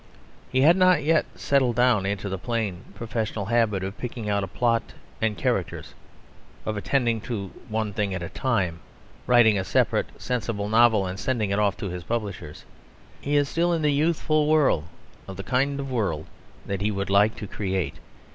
He 0.51 0.61
had 0.61 0.77
not 0.77 1.03
yet 1.03 1.27
settled 1.35 1.75
down 1.75 2.07
into 2.07 2.27
the 2.27 2.39
plain, 2.39 2.85
professional 2.95 3.45
habit 3.45 3.83
of 3.83 3.99
picking 3.99 4.27
out 4.31 4.43
a 4.43 4.47
plot 4.47 4.93
and 5.21 5.37
characters, 5.37 5.93
of 6.65 6.75
attending 6.75 7.21
to 7.21 7.51
one 7.69 7.93
thing 7.93 8.11
at 8.15 8.23
a 8.23 8.29
time, 8.29 8.77
of 8.79 8.79
writing 9.27 9.59
a 9.59 9.63
separate, 9.63 10.07
sensible 10.19 10.67
novel 10.69 11.05
and 11.05 11.19
sending 11.19 11.51
it 11.51 11.59
off 11.59 11.77
to 11.77 11.89
his 11.89 12.03
publishers. 12.03 12.65
He 13.19 13.35
is 13.35 13.47
still 13.47 13.71
in 13.73 13.83
the 13.83 13.93
youthful 13.93 14.47
whirl 14.47 14.85
of 15.27 15.37
the 15.37 15.43
kind 15.43 15.79
of 15.79 15.91
world 15.91 16.25
that 16.65 16.81
he 16.81 16.89
would 16.89 17.11
like 17.11 17.35
to 17.35 17.45
create. 17.45 17.97